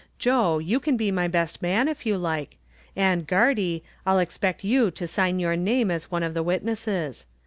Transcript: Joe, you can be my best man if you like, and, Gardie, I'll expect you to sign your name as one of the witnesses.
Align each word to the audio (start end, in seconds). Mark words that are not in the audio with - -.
Joe, 0.17 0.57
you 0.57 0.79
can 0.79 0.97
be 0.97 1.11
my 1.11 1.27
best 1.27 1.61
man 1.61 1.87
if 1.87 2.07
you 2.07 2.17
like, 2.17 2.57
and, 2.95 3.27
Gardie, 3.27 3.83
I'll 4.03 4.17
expect 4.17 4.63
you 4.63 4.89
to 4.89 5.05
sign 5.05 5.37
your 5.37 5.55
name 5.55 5.91
as 5.91 6.09
one 6.09 6.23
of 6.23 6.33
the 6.33 6.41
witnesses. 6.41 7.27